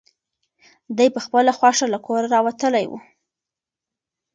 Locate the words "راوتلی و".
2.35-2.93